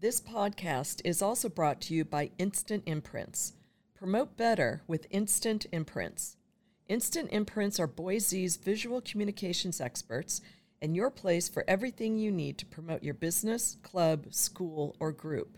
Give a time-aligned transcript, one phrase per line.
[0.00, 3.52] This podcast is also brought to you by Instant Imprints.
[3.94, 6.36] Promote better with Instant Imprints.
[6.88, 10.40] Instant Imprints are Boise's visual communications experts
[10.82, 15.56] and your place for everything you need to promote your business, club, school, or group.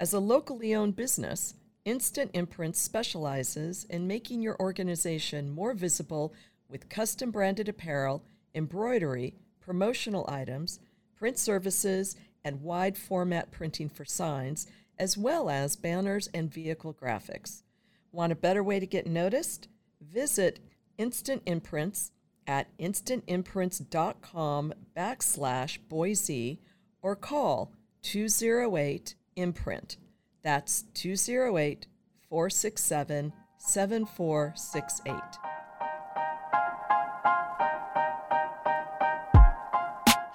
[0.00, 6.34] As a locally owned business, Instant Imprints specializes in making your organization more visible
[6.68, 8.24] with custom branded apparel,
[8.56, 10.80] embroidery, promotional items,
[11.16, 12.16] print services,
[12.48, 14.66] and wide format printing for signs,
[14.98, 17.62] as well as banners and vehicle graphics.
[18.10, 19.68] Want a better way to get noticed?
[20.00, 20.60] Visit
[20.96, 22.10] Instant Imprints
[22.46, 26.60] at instantimprints.com backslash Boise
[27.02, 27.72] or call
[28.02, 29.98] 208 Imprint.
[30.42, 31.86] That's 208
[32.28, 35.47] 467 7468.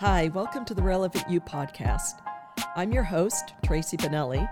[0.06, 2.20] Hi, welcome to the Relevant You podcast.
[2.76, 4.46] I'm your host, Tracy Benelli,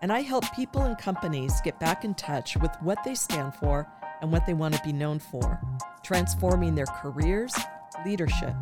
[0.00, 3.88] and I help people and companies get back in touch with what they stand for
[4.20, 5.60] and what they want to be known for,
[6.04, 7.52] transforming their careers,
[8.06, 8.54] leadership,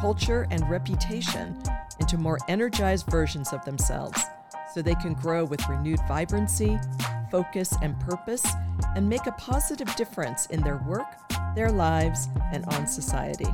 [0.00, 1.60] culture, and reputation
[1.98, 4.22] into more energized versions of themselves
[4.72, 6.78] so they can grow with renewed vibrancy,
[7.32, 8.46] focus, and purpose
[8.94, 11.18] and make a positive difference in their work,
[11.56, 13.52] their lives, and on society.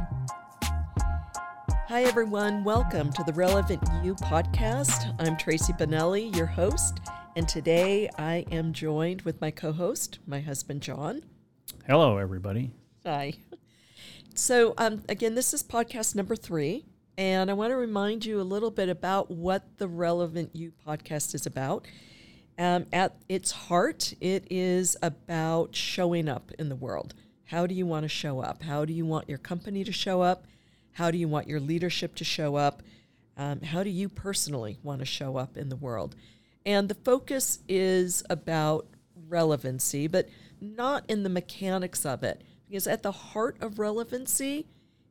[1.88, 2.64] Hi, everyone.
[2.64, 5.14] Welcome to the Relevant You podcast.
[5.20, 6.98] I'm Tracy Benelli, your host,
[7.36, 11.22] and today I am joined with my co host, my husband, John.
[11.86, 12.72] Hello, everybody.
[13.04, 13.34] Hi.
[14.34, 16.86] So, um, again, this is podcast number three,
[17.16, 21.36] and I want to remind you a little bit about what the Relevant You podcast
[21.36, 21.86] is about.
[22.58, 27.14] Um, at its heart, it is about showing up in the world.
[27.44, 28.64] How do you want to show up?
[28.64, 30.48] How do you want your company to show up?
[30.96, 32.82] How do you want your leadership to show up?
[33.36, 36.16] Um, how do you personally want to show up in the world?
[36.64, 38.86] And the focus is about
[39.28, 42.40] relevancy, but not in the mechanics of it.
[42.66, 44.68] Because at the heart of relevancy,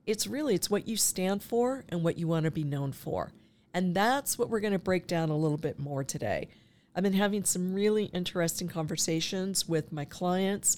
[0.08, 3.32] it's really it's what you stand for and what you want to be known for.
[3.72, 6.48] And that's what we're going to break down a little bit more today.
[6.96, 10.78] I've been having some really interesting conversations with my clients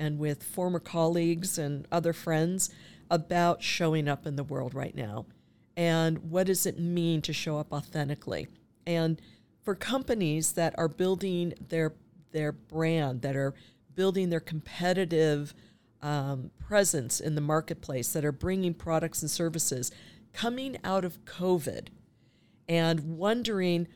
[0.00, 2.70] and with former colleagues and other friends
[3.10, 5.26] about showing up in the world right now?
[5.76, 8.48] And what does it mean to show up authentically?
[8.86, 9.20] And
[9.62, 11.94] for companies that are building their
[12.32, 13.54] their brand that are
[13.94, 15.54] building their competitive
[16.02, 19.90] um, presence in the marketplace that are bringing products and services
[20.32, 21.88] coming out of covid
[22.68, 23.88] and wondering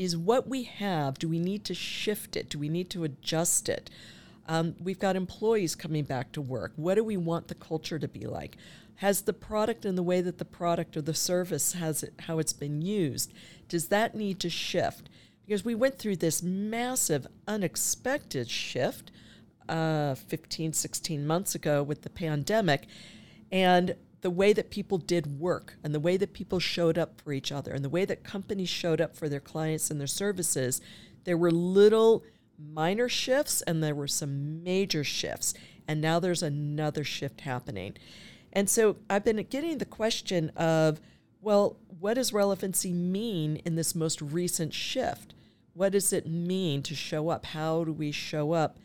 [0.00, 2.48] is what we have do we need to shift it?
[2.48, 3.90] Do we need to adjust it
[4.46, 6.72] um, we've got employees coming back to work.
[6.76, 8.56] What do we want the culture to be like?
[8.96, 12.38] Has the product and the way that the product or the service has it, how
[12.38, 13.32] it's been used,
[13.68, 15.08] does that need to shift?
[15.46, 19.10] Because we went through this massive, unexpected shift
[19.68, 22.86] uh, 15, 16 months ago with the pandemic.
[23.50, 27.32] And the way that people did work and the way that people showed up for
[27.32, 30.80] each other and the way that companies showed up for their clients and their services,
[31.24, 32.24] there were little
[32.60, 35.54] minor shifts and there were some major shifts.
[35.86, 37.96] And now there's another shift happening.
[38.52, 41.00] And so I've been getting the question of,
[41.40, 45.34] well, what does relevancy mean in this most recent shift?
[45.72, 47.46] What does it mean to show up?
[47.46, 48.78] How do we show up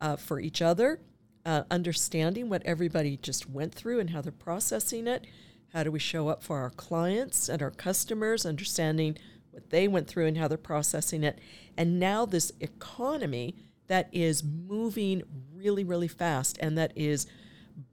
[0.00, 1.00] uh, for each other?
[1.44, 5.26] Uh, understanding what everybody just went through and how they're processing it.
[5.72, 8.46] How do we show up for our clients and our customers?
[8.46, 9.16] Understanding
[9.56, 11.38] what they went through and how they're processing it.
[11.78, 15.22] And now this economy that is moving
[15.54, 17.26] really, really fast and that is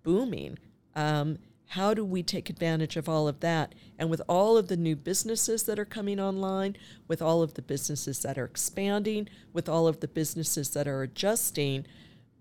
[0.03, 0.59] booming.
[0.93, 3.73] Um, how do we take advantage of all of that?
[3.97, 6.75] And with all of the new businesses that are coming online,
[7.07, 11.01] with all of the businesses that are expanding, with all of the businesses that are
[11.01, 11.85] adjusting,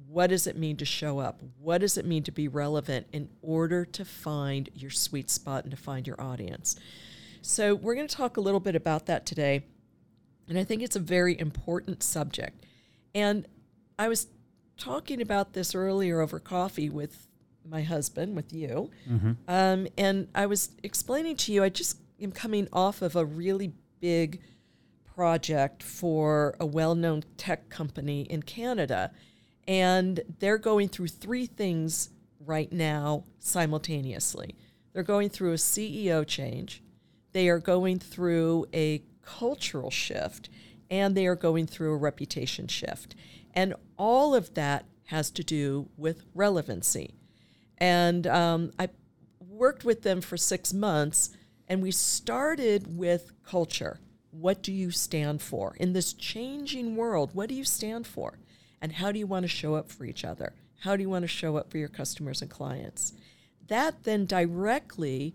[0.08, 1.41] what does it mean to show up?
[1.61, 5.70] What does it mean to be relevant in order to find your sweet spot and
[5.70, 6.76] to find your audience?
[7.43, 9.65] So, we're going to talk a little bit about that today.
[10.49, 12.65] And I think it's a very important subject.
[13.15, 13.47] And
[13.99, 14.29] I was
[14.77, 17.29] talking about this earlier over coffee with
[17.69, 18.91] my husband, with you.
[19.09, 19.33] Mm-hmm.
[19.49, 23.73] Um, and I was explaining to you, I just am coming off of a really
[24.00, 24.41] big
[25.15, 29.12] project for a well known tech company in Canada.
[29.69, 32.11] And they're going through three things
[32.45, 34.56] right now simultaneously.
[34.93, 36.81] They're going through a CEO change,
[37.32, 40.49] they are going through a cultural shift,
[40.90, 43.14] and they are going through a reputation shift.
[43.55, 47.14] And all of that has to do with relevancy.
[47.79, 48.88] And um, I
[49.40, 51.31] worked with them for six months,
[51.69, 53.99] and we started with culture.
[54.31, 55.75] What do you stand for?
[55.78, 58.38] In this changing world, what do you stand for?
[58.81, 60.55] And how do you want to show up for each other?
[60.81, 63.12] How do you want to show up for your customers and clients?
[63.69, 65.35] That then directly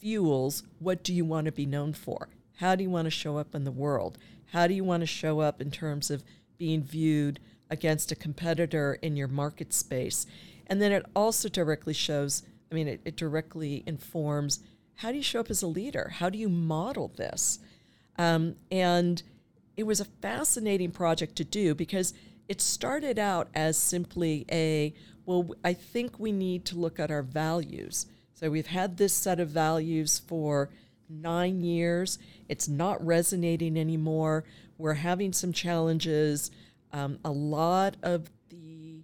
[0.00, 2.28] fuels what do you want to be known for?
[2.56, 4.18] How do you want to show up in the world?
[4.52, 6.24] How do you want to show up in terms of
[6.58, 10.26] being viewed against a competitor in your market space?
[10.66, 14.60] And then it also directly shows, I mean, it, it directly informs
[14.96, 16.12] how do you show up as a leader?
[16.16, 17.58] How do you model this?
[18.18, 19.22] Um, and
[19.76, 22.12] it was a fascinating project to do because
[22.48, 24.92] it started out as simply a,
[25.24, 28.06] well, I think we need to look at our values.
[28.40, 30.70] So we've had this set of values for
[31.10, 32.18] nine years.
[32.48, 34.44] It's not resonating anymore.
[34.78, 36.50] We're having some challenges.
[36.90, 39.02] Um, a lot of the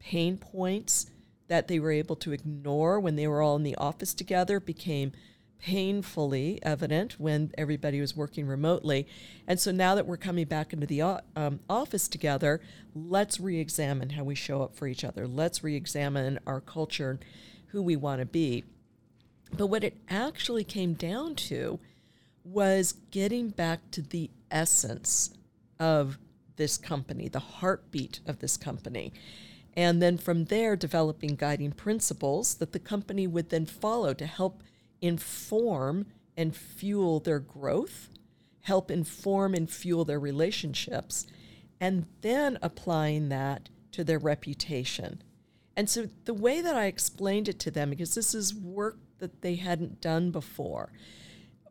[0.00, 1.06] pain points
[1.48, 5.12] that they were able to ignore when they were all in the office together became
[5.58, 9.06] painfully evident when everybody was working remotely.
[9.46, 12.60] And so now that we're coming back into the um, office together,
[12.94, 15.26] let's re examine how we show up for each other.
[15.26, 17.18] Let's re examine our culture,
[17.68, 18.64] who we want to be.
[19.56, 21.78] But what it actually came down to
[22.42, 25.32] was getting back to the essence
[25.78, 26.18] of
[26.56, 29.12] this company, the heartbeat of this company.
[29.74, 34.62] And then from there, developing guiding principles that the company would then follow to help
[35.00, 36.06] inform
[36.36, 38.08] and fuel their growth,
[38.62, 41.26] help inform and fuel their relationships,
[41.80, 45.22] and then applying that to their reputation.
[45.76, 48.98] And so the way that I explained it to them, because this is work
[49.32, 50.92] that they hadn't done before,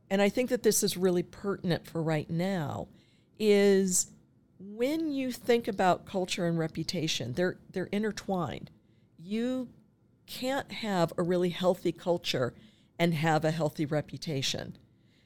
[0.09, 2.87] and I think that this is really pertinent for right now,
[3.39, 4.07] is
[4.59, 8.69] when you think about culture and reputation, they're they're intertwined.
[9.17, 9.69] You
[10.25, 12.53] can't have a really healthy culture
[12.97, 14.77] and have a healthy reputation.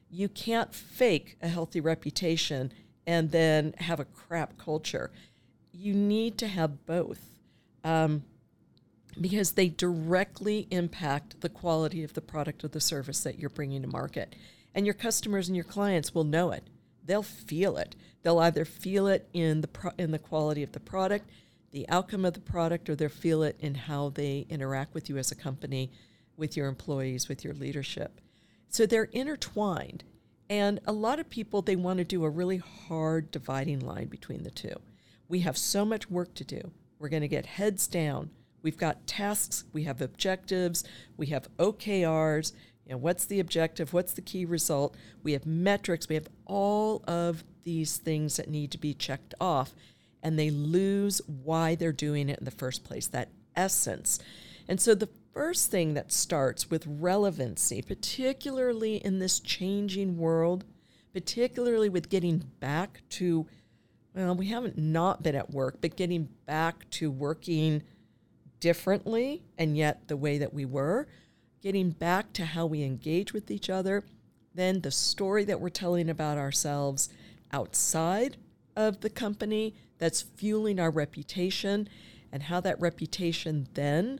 [0.09, 2.71] You can't fake a healthy reputation
[3.05, 5.11] and then have a crap culture.
[5.71, 7.21] You need to have both
[7.83, 8.23] um,
[9.19, 13.81] because they directly impact the quality of the product or the service that you're bringing
[13.81, 14.35] to market.
[14.75, 16.63] And your customers and your clients will know it.
[17.03, 17.95] They'll feel it.
[18.21, 21.29] They'll either feel it in the pro- in the quality of the product,
[21.71, 25.17] the outcome of the product, or they'll feel it in how they interact with you
[25.17, 25.91] as a company
[26.35, 28.21] with your employees, with your leadership.
[28.69, 30.03] So they're intertwined.
[30.49, 34.43] And a lot of people, they want to do a really hard dividing line between
[34.43, 34.75] the two.
[35.27, 36.71] We have so much work to do.
[36.99, 38.29] We're going to get heads down.
[38.61, 40.83] We've got tasks, we have objectives,
[41.15, 42.53] we have OKRs.
[42.85, 43.91] You know, what's the objective?
[43.93, 44.95] What's the key result?
[45.21, 46.07] We have metrics.
[46.07, 49.75] We have all of these things that need to be checked off,
[50.23, 54.19] and they lose why they're doing it in the first place, that essence.
[54.69, 60.63] And so the first thing that starts with relevancy, particularly in this changing world,
[61.13, 63.47] particularly with getting back to,
[64.15, 67.83] well, we haven't not been at work, but getting back to working
[68.59, 71.07] differently and yet the way that we were,
[71.61, 74.05] getting back to how we engage with each other,
[74.53, 77.09] then the story that we're telling about ourselves
[77.51, 78.37] outside
[78.75, 81.89] of the company that's fueling our reputation,
[82.31, 84.19] and how that reputation then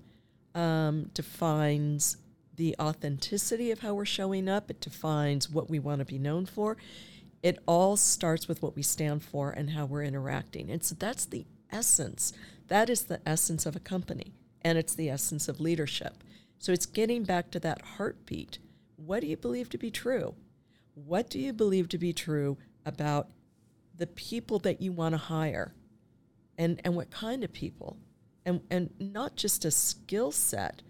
[0.56, 2.18] um, defines
[2.56, 4.72] the authenticity of how we're showing up.
[4.72, 6.78] It defines what we want to be known for.
[7.44, 10.72] It all starts with what we stand for and how we're interacting.
[10.72, 12.34] And so that's the essence.
[12.68, 16.24] That is the essence of a company, and it's the essence of leadership.
[16.60, 18.60] So it's getting back to that heartbeat.
[18.96, 20.36] What do you believe to be true?
[20.94, 23.30] What do you believe to be true about
[23.96, 25.74] the people that you want to hire?
[26.58, 27.98] And, and what kind of people?
[28.48, 30.82] and, and not just a skill set,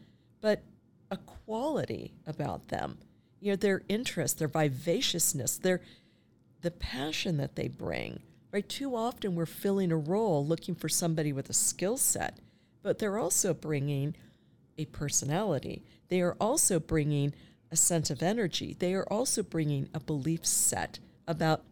[0.42, 0.62] but
[1.10, 3.00] a quality about them.
[3.40, 5.82] You know, their interest, their vivaciousness, their
[6.62, 8.20] the passion that they bring.
[8.51, 8.68] Right?
[8.68, 12.39] Too often we're filling a role looking for somebody with a skill set,
[12.82, 14.16] but they're also bringing
[14.77, 15.84] a personality.
[16.08, 17.34] They are also bringing
[17.72, 18.75] a sense of energy.
[18.77, 21.63] They are also bringing a belief set about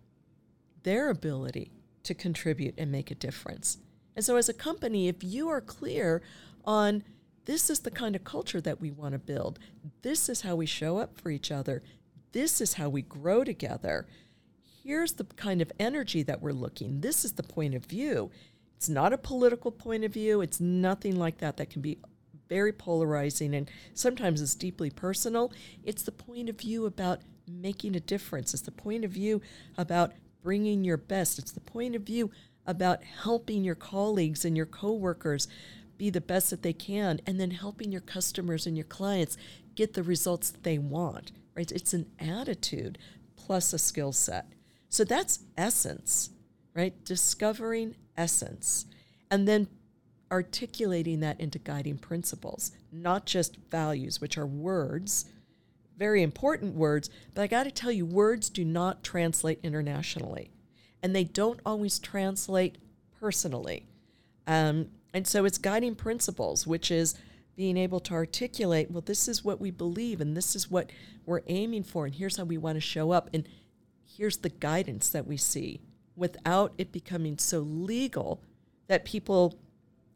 [0.83, 1.71] their ability
[2.03, 3.77] to contribute and make a difference.
[4.15, 6.21] And so, as a company, if you are clear
[6.63, 7.03] on
[7.45, 9.59] this is the kind of culture that we want to build,
[10.01, 11.83] this is how we show up for each other,
[12.31, 14.07] this is how we grow together,
[14.85, 17.01] here's the kind of energy that we're looking.
[17.01, 18.29] This is the point of view.
[18.77, 20.41] It's not a political point of view.
[20.41, 21.97] It's nothing like that that can be
[22.47, 25.51] very polarizing and sometimes it's deeply personal.
[25.83, 28.53] It's the point of view about making a difference.
[28.53, 29.41] It's the point of view
[29.75, 30.13] about
[30.43, 31.39] bringing your best.
[31.39, 32.29] It's the point of view
[32.67, 35.47] about helping your colleagues and your coworkers
[35.97, 39.35] be the best that they can and then helping your customers and your clients
[39.73, 41.31] get the results that they want.
[41.55, 41.71] Right?
[41.71, 42.99] It's an attitude
[43.35, 44.45] plus a skill set.
[44.95, 46.29] So that's essence,
[46.73, 46.93] right?
[47.03, 48.85] Discovering essence
[49.29, 49.67] and then
[50.31, 55.25] articulating that into guiding principles, not just values, which are words,
[55.97, 60.49] very important words, but I got to tell you, words do not translate internationally,
[61.03, 62.77] and they don't always translate
[63.19, 63.87] personally.
[64.47, 67.15] Um, and so it's guiding principles, which is
[67.57, 70.89] being able to articulate, well, this is what we believe, and this is what
[71.25, 73.45] we're aiming for, and here's how we want to show up, and
[74.15, 75.81] here's the guidance that we see
[76.15, 78.41] without it becoming so legal
[78.87, 79.59] that people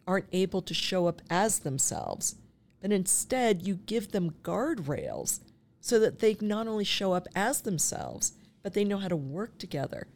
[0.07, 2.35] aren't able to show up as themselves.
[2.81, 5.41] But instead, you give them guardrails
[5.81, 9.57] so that they not only show up as themselves, but they know how to work
[9.57, 10.07] together.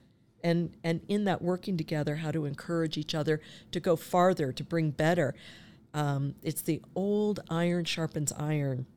[0.43, 3.39] And, and in that working together, how to encourage each other
[3.71, 5.35] to go farther, to bring better.
[5.93, 8.87] Um, it's the old iron sharpens iron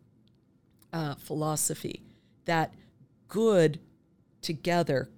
[0.93, 2.03] uh, philosophy
[2.47, 2.73] that
[3.29, 3.79] good
[4.47, 5.11] together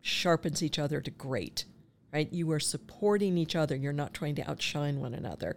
[0.00, 1.66] sharpens each other to great,
[2.12, 2.32] right?
[2.32, 3.76] You are supporting each other.
[3.76, 5.54] You're not trying to outshine one another.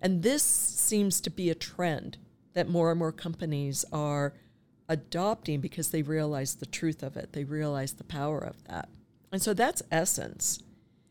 [0.00, 2.16] And this seems to be a trend
[2.54, 4.32] that more and more companies are
[4.88, 7.32] adopting because they realize the truth of it.
[7.32, 8.88] They realize the power of that.
[9.30, 10.62] And so that's essence.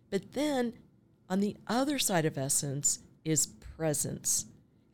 [0.09, 0.73] But then
[1.29, 4.45] on the other side of essence is presence.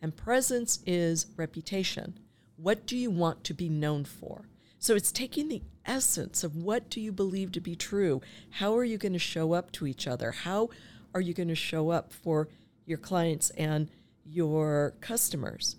[0.01, 2.19] And presence is reputation.
[2.57, 4.49] What do you want to be known for?
[4.81, 8.21] So it's taking the essence of what do you believe to be true?
[8.49, 10.31] How are you going to show up to each other?
[10.31, 10.69] How
[11.13, 12.47] are you going to show up for
[12.85, 13.89] your clients and
[14.23, 15.75] your customers?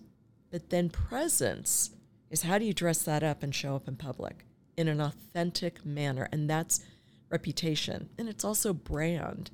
[0.51, 1.91] But then presence
[2.29, 4.45] is how do you dress that up and show up in public
[4.77, 6.29] in an authentic manner?
[6.31, 6.85] And that's
[7.31, 8.11] reputation.
[8.19, 9.51] And it's also brand.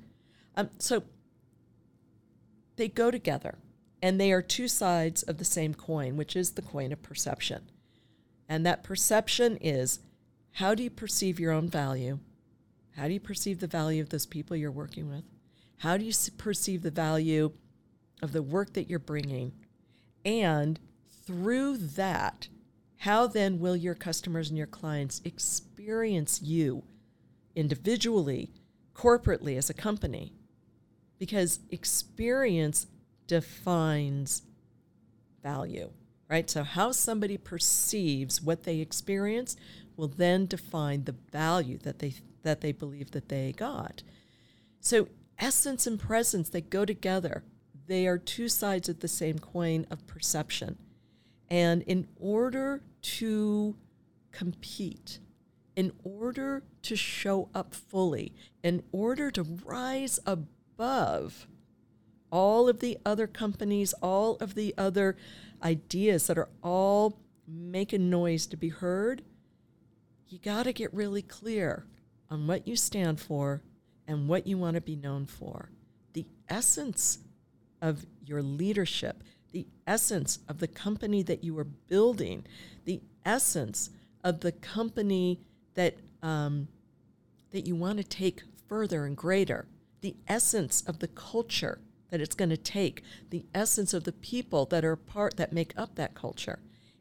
[0.57, 1.03] Um, so
[2.75, 3.59] they go together
[4.01, 7.69] and they are two sides of the same coin, which is the coin of perception.
[8.49, 9.99] And that perception is
[10.53, 12.19] how do you perceive your own value?
[12.95, 15.23] How do you perceive the value of those people you're working with?
[15.77, 17.51] How do you perceive the value
[18.21, 19.53] of the work that you're bringing?
[20.25, 20.79] And
[21.25, 22.47] through that,
[22.97, 26.83] how then will your customers and your clients experience you
[27.55, 28.51] individually,
[28.95, 30.33] corporately, as a company?
[31.19, 32.87] Because experience
[33.27, 34.41] defines
[35.43, 35.91] value,
[36.29, 36.49] right?
[36.49, 39.55] So, how somebody perceives what they experience
[39.95, 44.03] will then define the value that they that they believe that they got.
[44.79, 47.43] So, essence and presence they go together.
[47.87, 50.77] They are two sides of the same coin of perception.
[51.49, 53.75] And in order to
[54.31, 55.19] compete,
[55.75, 61.47] in order to show up fully, in order to rise above
[62.29, 65.15] all of the other companies, all of the other
[65.63, 69.23] ideas that are all making noise to be heard,
[70.27, 71.85] you got to get really clear
[72.29, 73.61] on what you stand for
[74.07, 75.69] and what you want to be known for.
[76.13, 77.19] The essence
[77.81, 82.45] of your leadership, the essence of the company that you are building,
[82.85, 83.89] the essence
[84.23, 85.39] of the company
[85.75, 86.67] that um,
[87.51, 89.67] that you want to take further and greater,
[90.01, 94.65] the essence of the culture that it's going to take, the essence of the people
[94.65, 96.59] that are part that make up that culture.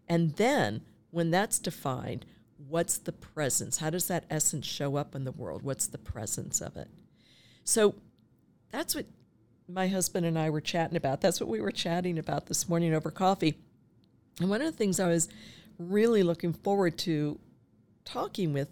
[0.09, 2.27] And then when that's defined,
[2.69, 3.79] what's the presence?
[3.79, 5.63] How does that essence show up in the world?
[5.63, 6.89] What's the presence of it?
[7.65, 7.95] So
[8.71, 9.07] that's what
[9.69, 11.21] my husband and I were chatting about.
[11.21, 13.57] That's what we were chatting about this morning over coffee.
[14.41, 15.29] And one of the things I was
[15.79, 17.39] really looking forward to
[18.05, 18.69] talking with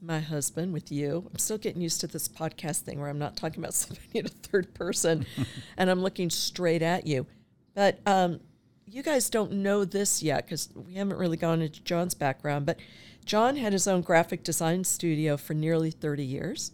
[0.00, 3.36] my husband, with you, I'm still getting used to this podcast thing where I'm not
[3.36, 5.26] talking about somebody in a third person
[5.76, 7.26] and I'm looking straight at you.
[7.74, 8.40] But um,
[8.86, 12.66] you guys don't know this yet because we haven't really gone into John's background.
[12.66, 12.78] But
[13.24, 16.72] John had his own graphic design studio for nearly 30 years.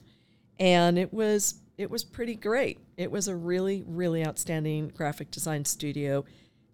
[0.59, 2.79] And it was it was pretty great.
[2.97, 6.25] It was a really, really outstanding graphic design studio.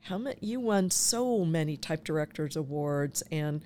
[0.02, 3.62] How many you won so many type directors awards and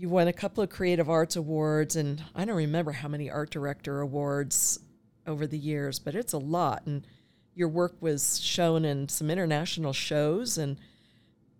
[0.00, 3.50] you won a couple of creative arts awards and I don't remember how many art
[3.50, 4.78] director awards
[5.26, 7.06] over the years, but it's a lot and
[7.54, 10.78] your work was shown in some international shows and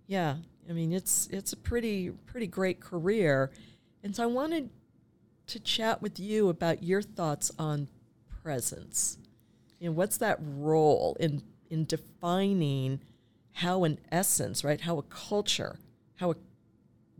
[0.06, 3.50] yeah, I mean it's it's a pretty pretty great career.
[4.02, 4.70] And so I wanted
[5.49, 7.88] to chat with you about your thoughts on
[8.42, 9.18] presence.
[9.80, 13.00] You know, what's that role in in defining
[13.52, 14.80] how an essence, right?
[14.80, 15.78] How a culture,
[16.16, 16.37] how a,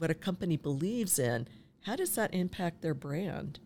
[0.01, 1.47] what a company believes in,
[1.83, 3.61] how does that impact their brand?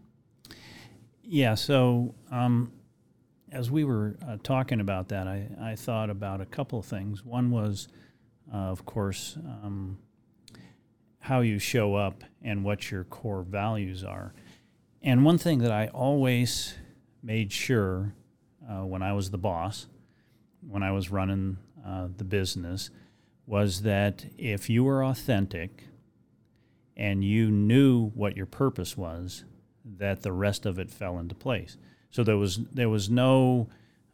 [1.22, 1.54] Yeah.
[1.54, 2.72] So um,
[3.52, 7.24] as we were uh, talking about that, I, I thought about a couple of things.
[7.24, 7.86] One was,
[8.52, 9.98] uh, of course, um,
[11.20, 14.34] how you show up and what your core values are.
[15.02, 16.74] And one thing that I always
[17.22, 18.12] made sure
[18.68, 19.86] uh, when I was the boss,
[20.68, 22.90] when I was running uh, the business,
[23.46, 25.84] was that if you were authentic
[26.96, 29.44] and you knew what your purpose was,
[29.84, 31.76] that the rest of it fell into place.
[32.10, 33.68] So there was there was no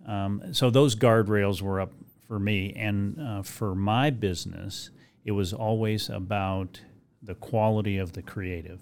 [0.06, 1.92] um, so those guardrails were up
[2.26, 4.90] for me and uh, for my business.
[5.24, 6.80] It was always about
[7.22, 8.80] the quality of the creative,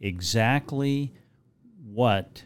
[0.00, 1.14] exactly
[1.82, 2.42] what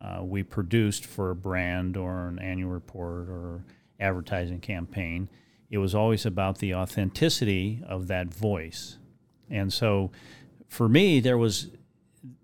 [0.00, 3.64] uh, we produced for a brand or an annual report or
[4.00, 5.28] advertising campaign.
[5.70, 8.98] It was always about the authenticity of that voice.
[9.50, 10.10] And so
[10.68, 11.70] for me, there was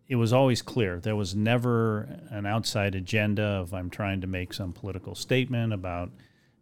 [0.09, 1.01] it was always clear.
[1.01, 6.11] There was never an outside agenda of I'm trying to make some political statement about,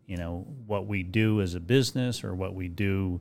[0.05, 3.21] you know, what we do as a business or what we do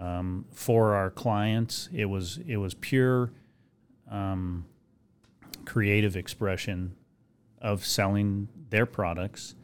[0.00, 1.88] um, for our clients.
[1.92, 3.32] It was it was pure
[4.10, 4.64] um,
[5.64, 6.94] creative expression
[7.60, 9.54] of selling their products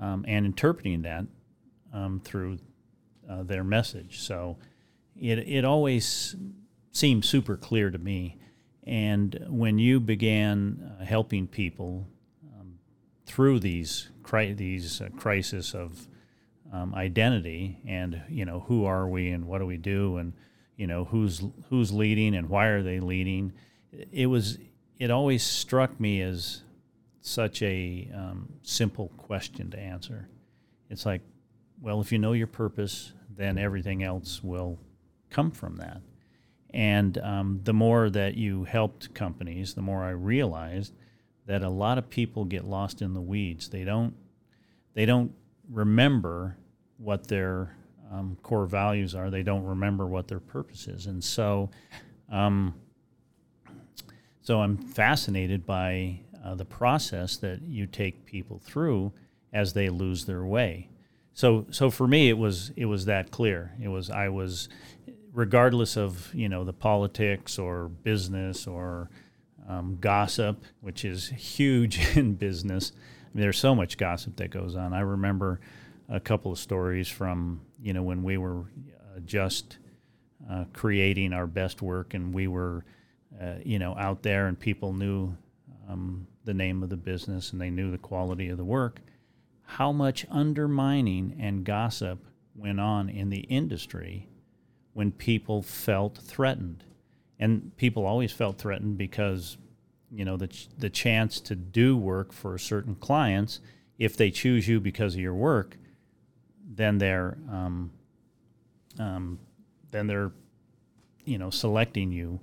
[0.00, 1.24] um, and interpreting that
[1.92, 2.58] um, through
[3.28, 4.20] uh, their message.
[4.20, 4.58] So
[5.20, 6.36] it it always
[6.92, 8.36] seemed super clear to me.
[8.84, 12.06] And when you began uh, helping people
[12.58, 12.78] um,
[13.26, 16.08] through these cri- these uh, crisis of
[16.72, 20.32] um, identity and you know who are we and what do we do and
[20.76, 23.52] you know who's who's leading and why are they leading
[24.12, 24.58] it was
[24.98, 26.62] it always struck me as
[27.20, 30.28] such a um, simple question to answer
[30.90, 31.22] it's like
[31.80, 34.78] well if you know your purpose then everything else will
[35.30, 36.00] come from that
[36.74, 40.92] and um, the more that you helped companies the more i realized
[41.46, 44.14] that a lot of people get lost in the weeds they don't
[44.94, 45.32] they don't
[45.70, 46.56] remember
[46.96, 47.74] what their
[48.10, 49.30] um, core values are.
[49.30, 51.70] They don't remember what their purpose is, and so,
[52.30, 52.74] um,
[54.40, 59.12] so I'm fascinated by uh, the process that you take people through
[59.52, 60.88] as they lose their way.
[61.34, 63.72] So, so for me, it was it was that clear.
[63.80, 64.68] It was I was,
[65.32, 69.10] regardless of you know the politics or business or
[69.68, 72.92] um, gossip, which is huge in business.
[72.96, 74.92] I mean, there's so much gossip that goes on.
[74.94, 75.60] I remember
[76.08, 79.78] a couple of stories from you know when we were uh, just
[80.50, 82.84] uh, creating our best work and we were
[83.40, 85.36] uh, you know out there and people knew
[85.88, 89.00] um, the name of the business and they knew the quality of the work
[89.64, 94.26] how much undermining and gossip went on in the industry
[94.98, 96.82] when people felt threatened
[97.38, 99.56] and people always felt threatened because
[100.10, 103.60] you know the ch- the chance to do work for certain clients
[103.98, 105.76] if they choose you because of your work
[106.74, 107.90] then they're um,
[108.98, 109.38] um,
[109.90, 110.32] then they're
[111.24, 112.40] you know selecting you,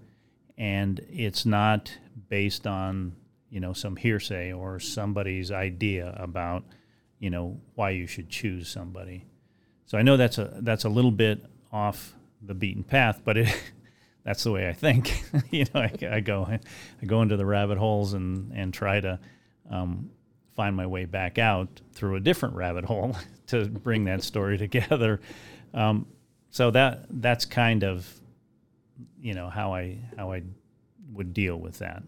[0.57, 1.97] and it's not
[2.29, 3.15] based on
[3.49, 6.63] you know some hearsay or somebody's idea about
[7.19, 9.25] you know why you should choose somebody.
[9.85, 12.15] So I know that's a that's a little bit off
[12.45, 13.61] the beaten path, but it
[14.23, 15.23] that's the way I think.
[15.51, 19.19] you know, I, I, go I go into the rabbit holes and and try to
[19.69, 20.09] um,
[20.55, 23.15] find my way back out through a different rabbit hole
[23.47, 25.19] to bring that story together.
[25.73, 26.07] Um,
[26.49, 28.09] so that that's kind of
[29.19, 30.43] you know how I how I
[31.11, 32.03] would deal with that.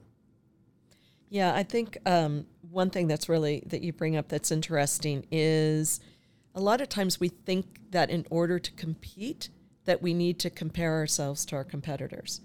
[1.29, 5.99] Yeah, I think um, one thing that's really that you bring up that's interesting is
[6.55, 9.49] a lot of times we think that in order to compete
[9.87, 12.41] that we need to compare ourselves to our competitors,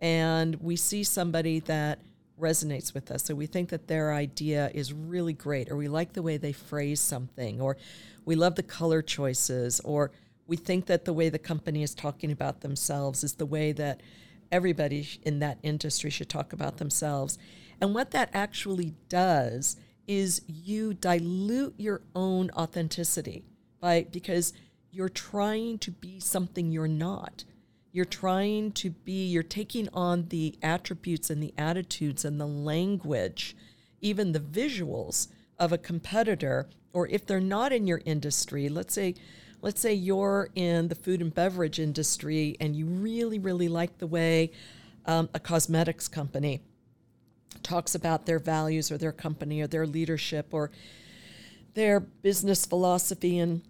[0.00, 1.98] and we see somebody that
[2.40, 3.24] resonates with us.
[3.24, 6.52] So we think that their idea is really great, or we like the way they
[6.52, 7.76] phrase something, or
[8.24, 10.10] we love the color choices, or
[10.46, 14.02] we think that the way the company is talking about themselves is the way that
[14.50, 17.38] everybody in that industry should talk about themselves.
[17.80, 19.76] And what that actually does
[20.06, 23.44] is you dilute your own authenticity
[23.80, 24.52] by because
[24.92, 27.44] you're trying to be something you're not.
[27.92, 33.56] You're trying to be, you're taking on the attributes and the attitudes and the language,
[34.02, 35.28] even the visuals
[35.58, 39.14] of a competitor, or if they're not in your industry, let's say,
[39.62, 44.06] let's say you're in the food and beverage industry and you really, really like the
[44.06, 44.52] way
[45.06, 46.60] um, a cosmetics company
[47.62, 50.70] talks about their values or their company or their leadership or
[51.74, 53.62] their business philosophy and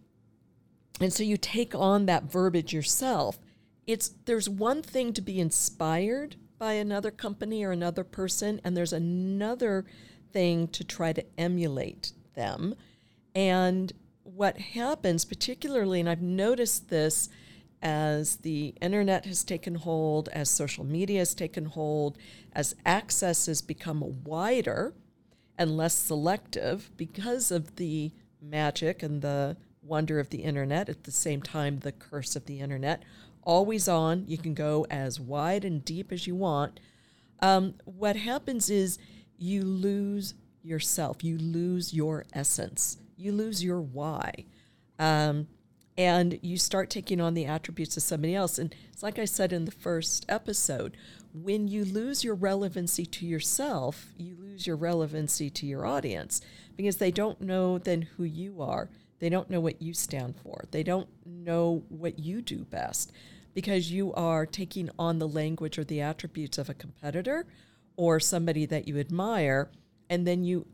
[1.02, 3.38] and so you take on that verbiage yourself.
[3.86, 8.92] It's there's one thing to be inspired by another company or another person and there's
[8.92, 9.84] another
[10.32, 12.74] thing to try to emulate them.
[13.34, 17.28] And what happens particularly and I've noticed this
[17.82, 22.16] as the internet has taken hold as social media has taken hold
[22.52, 24.94] as access has become wider
[25.58, 31.10] and less selective because of the magic and the wonder of the internet, at the
[31.10, 33.02] same time, the curse of the internet.
[33.42, 36.78] Always on, you can go as wide and deep as you want.
[37.40, 38.98] Um, what happens is
[39.36, 44.44] you lose yourself, you lose your essence, you lose your why.
[44.98, 45.48] Um,
[45.98, 48.58] and you start taking on the attributes of somebody else.
[48.58, 50.96] And it's like I said in the first episode
[51.34, 56.40] when you lose your relevancy to yourself, you lose your relevancy to your audience
[56.76, 58.88] because they don't know then who you are.
[59.22, 60.64] They don't know what you stand for.
[60.72, 63.12] They don't know what you do best
[63.54, 67.46] because you are taking on the language or the attributes of a competitor
[67.96, 69.70] or somebody that you admire.
[70.10, 70.66] And then you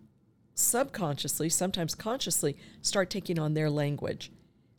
[0.55, 4.33] subconsciously, sometimes consciously, start taking on their language.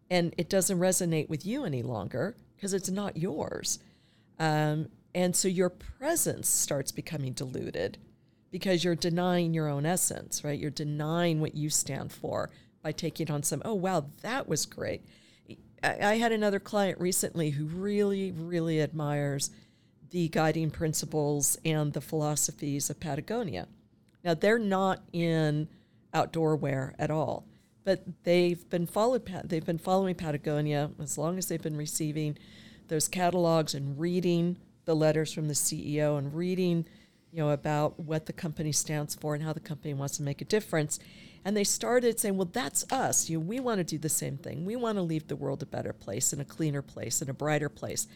[0.10, 3.78] And it doesn't resonate with you any longer because it's not yours.
[4.40, 8.00] Um, and so your presence starts becoming diluted
[8.50, 10.58] because you're denying your own essence, right?
[10.58, 12.50] You're denying what you stand for
[12.90, 15.04] by taking on some, oh, wow, that was great.
[15.84, 19.52] I, had another client recently who really, really admires
[20.10, 23.68] the guiding principles and the philosophies of Patagonia.
[24.24, 25.68] Now, they're not in
[26.16, 27.46] outdoor wear at all,
[27.84, 29.24] but they've been followed.
[29.46, 32.40] They've been following Patagonia as long as they've been receiving
[32.88, 36.88] those catalogs and reading the letters from the CEO and reading,
[37.32, 40.42] you know, about what the company stands for and how the company wants to make
[40.42, 41.00] a difference.
[41.46, 43.30] And they started saying, well, that's us.
[43.30, 44.66] You know, we want to do the same thing.
[44.66, 47.34] We want to leave the world a better place and a cleaner place and a
[47.34, 48.08] brighter place.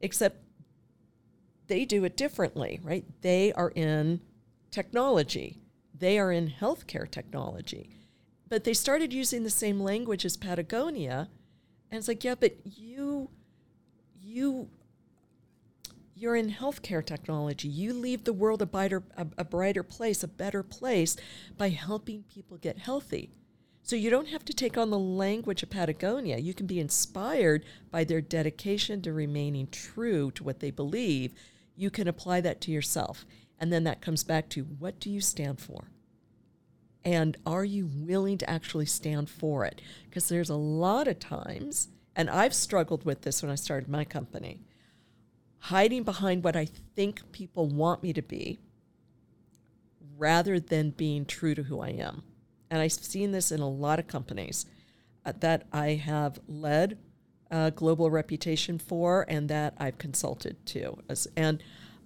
[0.00, 0.42] Except
[1.68, 3.04] they do it differently, right?
[3.22, 4.20] They are in
[4.70, 5.58] technology.
[5.96, 7.90] They are in healthcare technology.
[8.48, 11.28] But they started using the same language as Patagonia.
[11.90, 13.30] And it's like, yeah, but you
[14.20, 14.68] you
[16.18, 17.68] you're in healthcare technology.
[17.68, 21.16] You leave the world a brighter, a, a, brighter place, a better place
[21.56, 23.30] by helping people get healthy.
[23.84, 26.38] So you don't have to take on the language of Patagonia.
[26.38, 31.32] You can be inspired by their dedication to remaining true to what they believe.
[31.76, 33.24] You can apply that to yourself.
[33.60, 35.92] And then that comes back to what do you stand for?
[37.04, 39.80] And are you willing to actually stand for it?
[40.04, 44.04] Because there's a lot of times, and I've struggled with this when I started my
[44.04, 44.60] company
[45.60, 48.58] hiding behind what I think people want me to be
[50.16, 52.22] rather than being true to who I am.
[52.70, 54.66] And I've seen this in a lot of companies
[55.24, 56.98] uh, that I have led
[57.50, 60.98] a global reputation for and that I've consulted to.
[61.08, 61.62] As, and,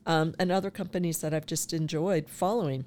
[0.06, 2.84] um, and other companies that I've just enjoyed following.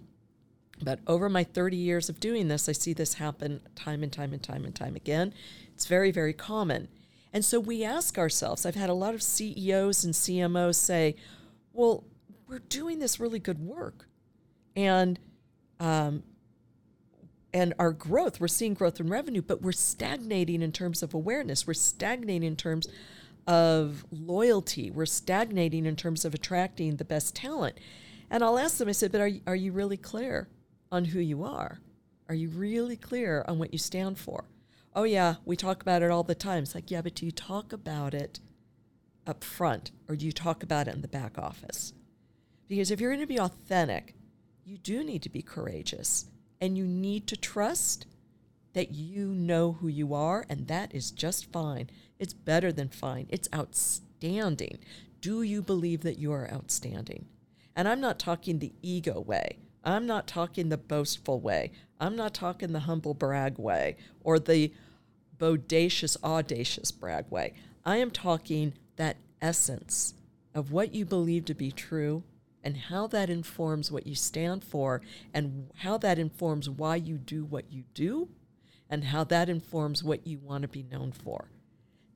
[0.81, 4.33] But over my 30 years of doing this, I see this happen time and time
[4.33, 5.33] and time and time again.
[5.73, 6.87] It's very, very common.
[7.35, 11.17] And so we ask ourselves, I've had a lot of CEOs and CMOs say,
[11.73, 12.05] well,
[12.47, 14.07] we're doing this really good work.
[14.73, 15.19] And
[15.81, 16.23] um,
[17.53, 21.67] and our growth, we're seeing growth in revenue, but we're stagnating in terms of awareness.
[21.67, 22.87] We're stagnating in terms
[23.47, 24.89] of loyalty.
[24.89, 27.77] We're stagnating in terms of attracting the best talent.
[28.29, 30.47] And I'll ask them, I said, but are, are you really clear
[30.89, 31.79] on who you are?
[32.29, 34.45] Are you really clear on what you stand for?
[34.95, 36.63] Oh yeah, we talk about it all the time.
[36.63, 38.39] It's like, yeah, but do you talk about it
[39.27, 41.93] up front or do you talk about it in the back office?
[42.67, 44.15] Because if you're going to be authentic,
[44.63, 46.25] you do need to be courageous
[46.61, 48.07] and you need to trust
[48.73, 51.89] that you know who you are, and that is just fine.
[52.19, 54.79] It's better than fine, it's outstanding.
[55.21, 57.25] Do you believe that you are outstanding?
[57.75, 59.59] And I'm not talking the ego way.
[59.83, 61.71] I'm not talking the boastful way.
[61.99, 64.73] I'm not talking the humble brag way or the
[65.37, 67.53] bodacious, audacious brag way.
[67.85, 70.13] I am talking that essence
[70.53, 72.23] of what you believe to be true
[72.63, 75.01] and how that informs what you stand for
[75.33, 78.29] and how that informs why you do what you do
[78.89, 81.49] and how that informs what you want to be known for.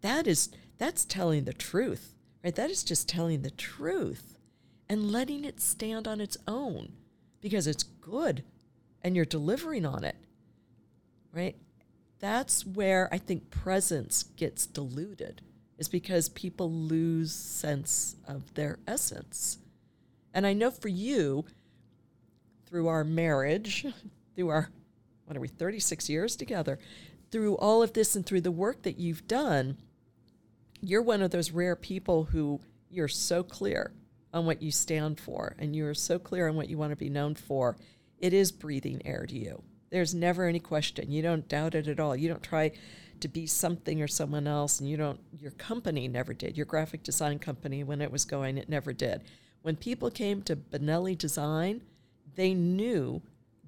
[0.01, 2.55] That is that's telling the truth, right?
[2.55, 4.37] That is just telling the truth
[4.87, 6.93] and letting it stand on its own
[7.41, 8.43] because it's good
[9.03, 10.15] and you're delivering on it.
[11.31, 11.57] Right?
[12.19, 15.41] That's where I think presence gets diluted,
[15.77, 19.59] is because people lose sense of their essence.
[20.33, 21.45] And I know for you,
[22.65, 23.85] through our marriage,
[24.35, 24.69] through our,
[25.25, 26.77] what are we, 36 years together,
[27.31, 29.77] through all of this and through the work that you've done,
[30.81, 33.91] you're one of those rare people who you're so clear
[34.33, 37.09] on what you stand for and you're so clear on what you want to be
[37.09, 37.77] known for.
[38.17, 39.63] It is breathing air to you.
[39.89, 41.11] There's never any question.
[41.11, 42.15] You don't doubt it at all.
[42.15, 42.71] You don't try
[43.19, 46.55] to be something or someone else and you don't your company never did.
[46.55, 49.23] Your graphic design company when it was going it never did.
[49.61, 51.81] When people came to Benelli Design,
[52.35, 53.21] they knew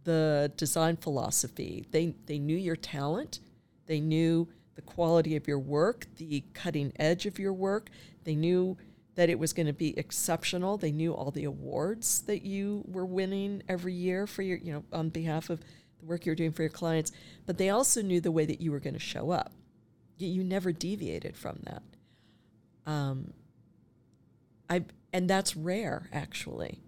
[0.04, 1.86] the design philosophy.
[1.92, 3.40] They they knew your talent.
[3.88, 7.90] They knew the quality of your work, the cutting edge of your work.
[8.24, 8.78] They knew
[9.16, 10.78] that it was going to be exceptional.
[10.78, 14.84] They knew all the awards that you were winning every year for your, you know,
[14.94, 15.62] on behalf of
[16.02, 17.12] the work you're doing for your clients.
[17.46, 19.54] But they also knew the way that you were going to show up.
[20.18, 21.84] You, you never deviated from that.
[22.86, 23.34] Um,
[24.70, 24.84] I
[25.14, 26.80] and that's rare actually,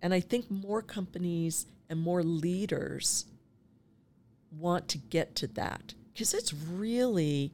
[0.00, 3.24] and I think more companies and more leaders
[4.56, 7.52] want to get to that because it's really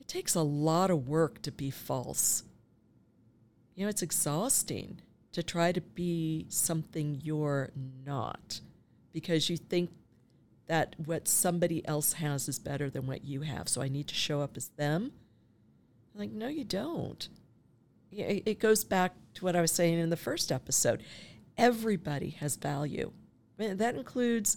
[0.00, 2.42] it takes a lot of work to be false
[3.74, 5.00] you know, it's exhausting
[5.32, 7.70] to try to be something you're
[8.04, 8.60] not
[9.12, 9.90] because you think
[10.72, 13.68] that what somebody else has is better than what you have.
[13.68, 15.12] So I need to show up as them.
[16.14, 17.28] like, no, you don't.
[18.10, 21.02] It goes back to what I was saying in the first episode.
[21.58, 23.12] Everybody has value.
[23.58, 24.56] that includes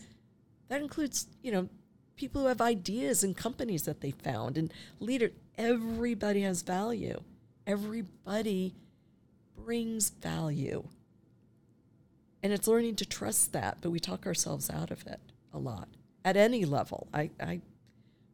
[0.70, 1.68] that includes, you know,
[2.16, 5.32] people who have ideas and companies that they found and leader.
[5.58, 7.24] Everybody has value.
[7.68, 8.74] Everybody
[9.54, 10.88] brings value.
[12.42, 15.20] And it's learning to trust that, but we talk ourselves out of it
[15.54, 15.90] a lot
[16.26, 17.08] at any level.
[17.14, 17.62] I, I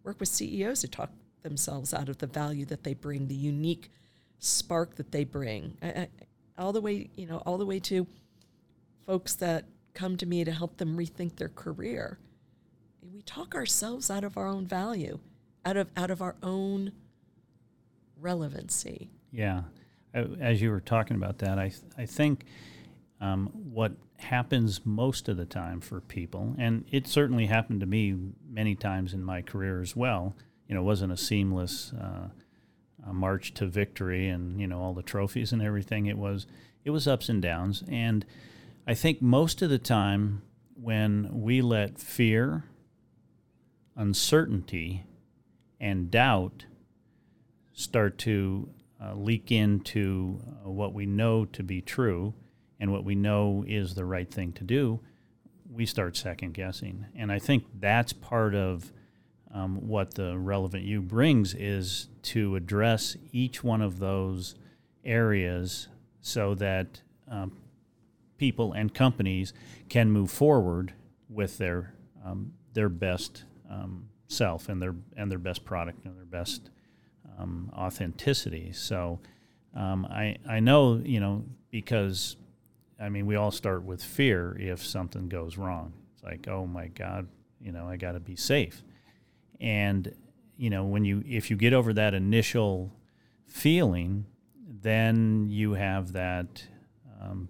[0.04, 1.12] work with CEOs who talk
[1.44, 3.92] themselves out of the value that they bring, the unique
[4.40, 6.08] spark that they bring, I, I,
[6.58, 8.08] all the way, you know, all the way to
[9.06, 12.18] folks that come to me to help them rethink their career.
[13.14, 15.20] We talk ourselves out of our own value,
[15.66, 16.94] out of out of our own
[18.20, 19.10] relevancy.
[19.32, 19.64] Yeah,
[20.14, 22.46] as you were talking about that, I, I think
[23.20, 28.16] um, what happens most of the time for people, and it certainly happened to me
[28.50, 30.36] many times in my career as well.
[30.68, 32.30] You know, it wasn't a seamless uh,
[33.12, 36.06] march to victory and you know all the trophies and everything.
[36.06, 36.48] It was
[36.84, 38.26] it was ups and downs, and
[38.88, 40.42] I think most of the time
[40.76, 42.66] when we let fear,
[43.96, 45.06] uncertainty,
[45.80, 46.66] and doubt
[47.74, 48.70] start to
[49.04, 52.34] uh, leak into uh, what we know to be true
[52.82, 55.00] and what we know is the right thing to do,
[55.72, 57.06] we start second guessing.
[57.16, 58.92] And I think that's part of
[59.54, 64.56] um, what the relevant you brings is to address each one of those
[65.06, 65.90] areas
[66.22, 67.56] so that um,
[68.38, 69.54] people and companies
[69.88, 70.94] can move forward
[71.30, 71.94] with their
[72.26, 76.72] um, their best um, self and their and their best product and their best
[77.38, 78.72] um, authenticity.
[78.72, 79.20] So
[79.76, 82.38] um, I I know you know because
[83.02, 85.94] I mean we all start with fear if something goes wrong.
[86.14, 87.28] It's like oh my God,
[87.60, 88.84] you know I got to be safe,
[89.60, 90.14] and
[90.58, 92.94] you know when you if you get over that initial
[93.46, 94.26] feeling,
[94.82, 96.64] then you have that
[97.22, 97.50] um,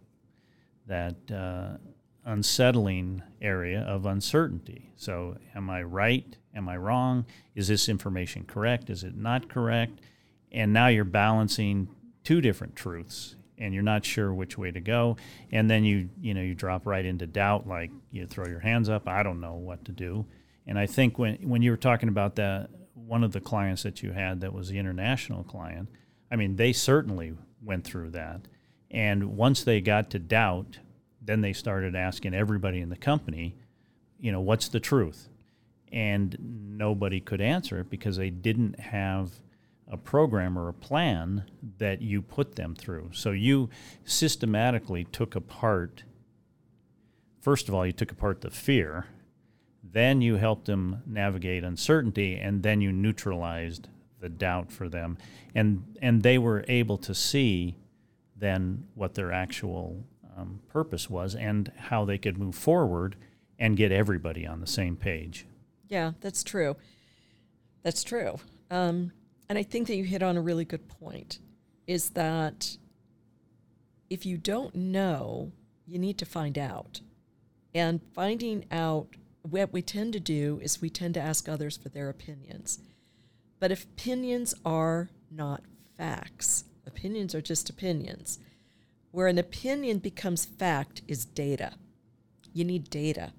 [0.88, 1.78] that uh,
[2.26, 4.92] unsettling area of uncertainty.
[4.96, 6.38] So, am I right?
[6.56, 7.26] Am I wrong?
[7.56, 8.90] Is this information correct?
[8.90, 10.00] Is it not correct?
[10.52, 11.88] And now you're balancing
[12.24, 15.16] two different truths and you're not sure which way to go
[15.52, 18.90] and then you you know you drop right into doubt like you throw your hands
[18.90, 20.26] up i don't know what to do
[20.68, 24.04] and i think when when you were talking about that one of the clients that
[24.04, 25.88] you had that was the international client
[26.32, 28.42] i mean they certainly went through that
[28.90, 30.80] and once they got to doubt
[31.22, 33.56] then they started asking everybody in the company,
[34.20, 35.30] you know, what's the truth?
[35.92, 36.36] And
[36.78, 39.30] nobody could answer it because they didn't have
[39.92, 41.44] a program or a plan
[41.78, 43.10] that you put them through.
[43.14, 43.70] So you
[44.06, 46.04] systematically took apart,
[47.42, 49.08] first of all, you took apart the fear,
[49.84, 53.90] then you helped them navigate uncertainty, and then you neutralized
[54.22, 55.18] the doubt for them.
[55.54, 57.76] And, and they were able to see
[58.38, 60.06] then what their actual
[60.38, 63.18] um, purpose was and how they could move forward
[63.60, 65.46] and get everybody on the same page.
[65.90, 66.78] Yeah, that's true.
[67.84, 68.40] That's true.
[68.70, 69.12] Um,
[69.52, 71.40] and I think that you hit on a really good point
[71.86, 72.78] is that
[74.10, 75.52] if you don't know,
[75.86, 77.02] you need to find out.
[77.76, 79.10] And finding out,
[79.42, 82.80] what we tend to do is we tend to ask others for their opinions.
[83.60, 85.64] But if opinions are not
[85.98, 88.40] facts, opinions are just opinions.
[89.12, 91.74] Where an opinion becomes fact is data.
[92.54, 93.34] you need data.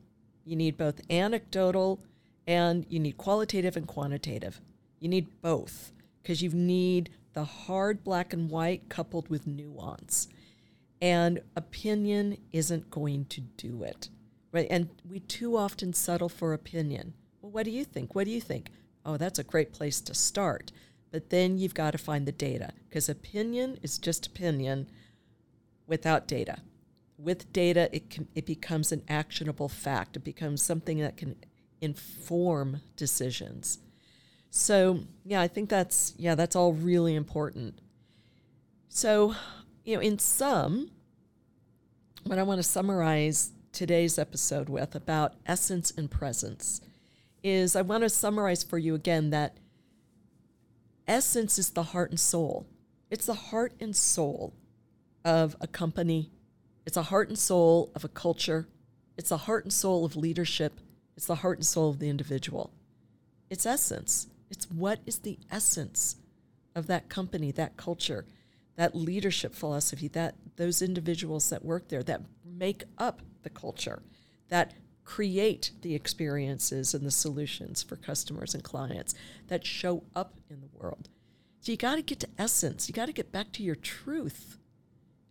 [0.44, 2.01] You need both anecdotal
[2.46, 4.61] and you need qualitative and quantitative.
[5.01, 5.90] You need both
[6.23, 10.29] because you need the hard black and white coupled with nuance.
[11.01, 14.09] And opinion isn't going to do it.
[14.53, 14.69] Right?
[14.71, 17.15] And we too often settle for opinion.
[17.41, 18.15] Well, what do you think?
[18.15, 18.71] What do you think?
[19.05, 20.71] Oh, that's a great place to start.
[21.11, 24.89] But then you've got to find the data because opinion is just opinion
[25.87, 26.59] without data.
[27.19, 30.17] With data, it, can, it becomes an actionable fact.
[30.17, 31.37] It becomes something that can
[31.81, 33.79] inform decisions.
[34.55, 37.81] So, yeah, I think that's yeah, that's all really important.
[38.91, 39.35] So,
[39.83, 40.91] you know, in sum,
[42.25, 46.83] what I want to summarize today's episode with about essence and presence
[47.43, 49.57] is I want to summarize for you again that
[51.09, 52.67] essence is the heart and soul.
[53.11, 54.53] It's the heart and soul
[55.25, 56.31] of a company.
[56.85, 58.69] It's a heart and soul of a culture.
[59.17, 60.79] It's the heart and soul of leadership.
[61.17, 62.71] It's the heart and soul of the individual.
[63.49, 64.29] It's essence.
[64.53, 66.17] It's what is the essence
[66.75, 68.27] of that company, that culture,
[68.77, 74.03] that leadership philosophy, that those individuals that work there that make up the culture,
[74.51, 79.15] that create the experiences and the solutions for customers and clients
[79.49, 81.09] that show up in the world.
[81.61, 82.88] So you got to get to essence.
[82.88, 84.59] You got to get back to your truth.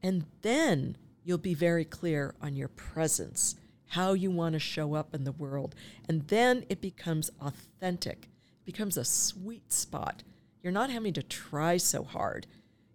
[0.01, 3.55] And then you'll be very clear on your presence,
[3.89, 5.75] how you want to show up in the world.
[6.09, 8.29] And then it becomes authentic
[8.71, 10.23] becomes a sweet spot.
[10.63, 12.47] You're not having to try so hard.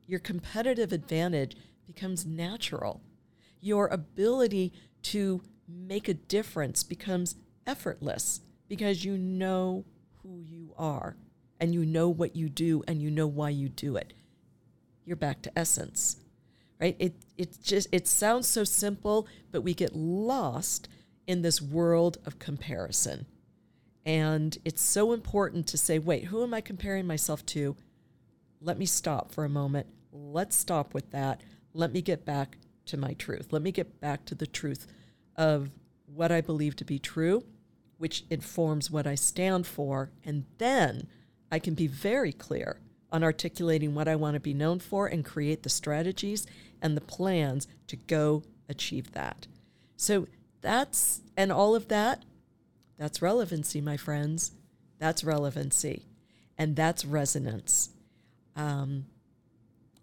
[0.07, 1.55] Your competitive advantage
[1.87, 3.03] becomes natural.
[3.61, 7.37] Your ability to make a difference becomes
[7.67, 9.85] effortless because you know
[10.23, 11.19] who you are
[11.61, 14.15] and you know what you do and you know why you do it.
[15.05, 16.17] You're back to essence.
[16.81, 16.97] Right?
[16.99, 20.89] It it just it sounds so simple, but we get lost
[21.27, 23.27] in this world of comparison.
[24.07, 27.77] And it's so important to say, wait, who am I comparing myself to?
[28.61, 29.89] Let me stop for a moment.
[30.13, 31.41] Let's stop with that.
[31.75, 33.49] Let me get back to my truth.
[33.51, 34.87] Let me get back to the truth
[35.35, 35.71] of
[36.07, 37.45] what I believe to be true,
[37.99, 40.13] which informs what I stand for.
[40.25, 41.09] And then
[41.51, 42.79] I can be very clear
[43.11, 46.47] on articulating what I want to be known for and create the strategies
[46.81, 49.49] and the plans to go achieve that.
[49.97, 50.29] So
[50.61, 52.25] that's, and all of that
[52.99, 54.53] that's relevancy, my friends.
[54.99, 56.07] That's relevancy.
[56.59, 57.91] And that's resonance.
[58.55, 59.07] Um,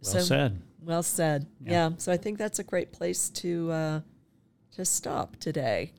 [0.04, 0.62] well so, said.
[0.82, 1.48] Well said.
[1.62, 1.72] Yeah.
[1.72, 1.90] yeah.
[1.98, 4.00] So I think that's a great place to uh,
[4.74, 5.94] to stop today.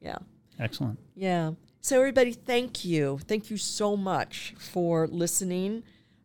[0.00, 0.18] Yeah.
[0.58, 0.98] Excellent.
[1.14, 1.52] Yeah.
[1.80, 3.18] So everybody, thank you.
[3.26, 5.82] Thank you so much for listening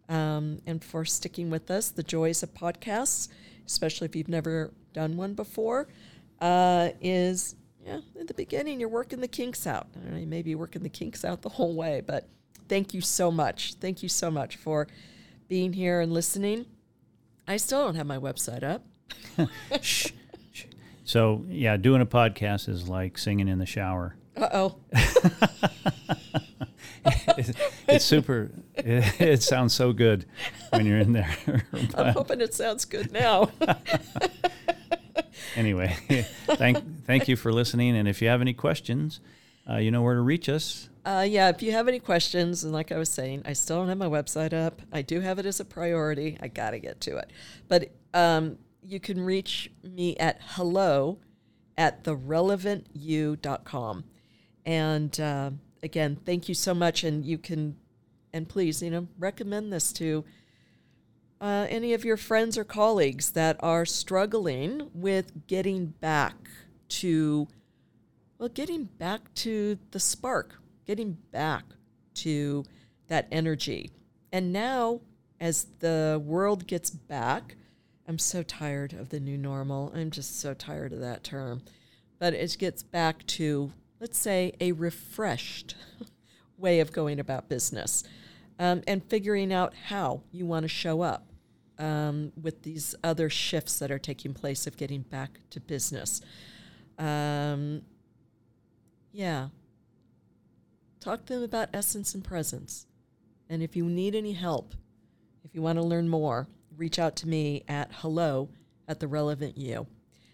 [0.07, 1.89] um, and for sticking with us.
[1.89, 3.27] The joys of podcasts,
[3.65, 5.89] especially if you've never done one before,
[6.39, 9.87] uh, is yeah, in the beginning, you're working the kinks out.
[9.95, 12.27] I don't know, you may be working the kinks out the whole way, but
[12.67, 13.75] thank you so much.
[13.75, 14.87] Thank you so much for
[15.47, 16.65] being here and listening.
[17.47, 18.85] I still don't have my website up.
[19.81, 20.11] Shh.
[21.03, 24.15] So, yeah, doing a podcast is like singing in the shower.
[24.37, 24.75] Uh oh.
[27.87, 28.51] it's super.
[28.75, 30.25] It, it, sounds so good
[30.69, 31.35] when you're in there.
[31.95, 33.49] I'm hoping it sounds good now
[35.55, 35.95] anyway,
[36.45, 37.95] thank thank you for listening.
[37.95, 39.19] And if you have any questions,
[39.69, 40.89] uh, you know where to reach us.
[41.05, 43.87] Uh, yeah, if you have any questions, and like I was saying, I still don't
[43.87, 44.81] have my website up.
[44.91, 46.37] I do have it as a priority.
[46.41, 47.31] I got to get to it.
[47.67, 51.19] But um, you can reach me at hello
[51.77, 54.03] at therelevantyou.com.
[54.65, 57.03] And uh, again, thank you so much.
[57.03, 57.77] And you can,
[58.33, 60.25] and please, you know, recommend this to
[61.41, 66.35] uh, any of your friends or colleagues that are struggling with getting back
[66.89, 67.47] to,
[68.37, 71.63] well, getting back to the spark, getting back
[72.13, 72.65] to
[73.07, 73.91] that energy.
[74.31, 75.01] And now,
[75.39, 77.55] as the world gets back,
[78.07, 79.91] I'm so tired of the new normal.
[79.95, 81.61] I'm just so tired of that term.
[82.17, 85.75] But it gets back to, let's say, a refreshed
[86.57, 88.03] way of going about business
[88.57, 91.28] um, and figuring out how you want to show up
[91.79, 96.21] um, with these other shifts that are taking place of getting back to business.
[96.97, 97.81] Um,
[99.11, 99.47] yeah.
[100.99, 102.85] Talk to them about essence and presence.
[103.49, 104.75] And if you need any help,
[105.43, 108.49] if you want to learn more, reach out to me at hello
[108.87, 109.87] at the relevant you.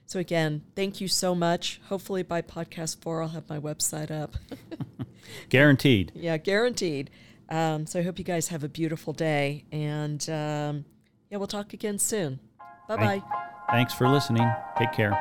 [0.08, 1.80] So again, thank you so much.
[1.88, 4.36] Hopefully by podcast four, I'll have my website up.
[5.50, 6.12] guaranteed.
[6.16, 7.10] Yeah, guaranteed.
[7.50, 10.86] Um, so I hope you guys have a beautiful day and um,
[11.36, 12.40] yeah, we'll talk again soon.
[12.88, 13.24] Bye bye.
[13.70, 14.50] Thanks for listening.
[14.78, 15.12] Take care.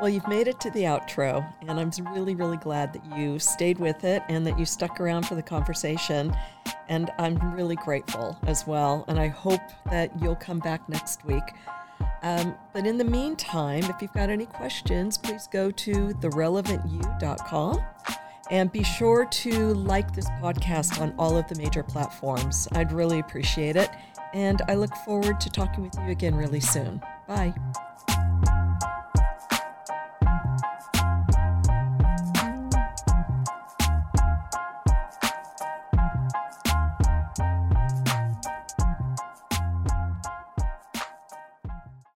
[0.00, 3.78] Well, you've made it to the outro, and I'm really, really glad that you stayed
[3.78, 6.34] with it and that you stuck around for the conversation.
[6.88, 9.04] And I'm really grateful as well.
[9.08, 9.60] And I hope
[9.90, 11.44] that you'll come back next week.
[12.22, 17.82] Um, but in the meantime, if you've got any questions, please go to therelevantyou.com
[18.50, 22.68] and be sure to like this podcast on all of the major platforms.
[22.72, 23.90] I'd really appreciate it.
[24.32, 27.00] And I look forward to talking with you again really soon.
[27.28, 27.54] Bye.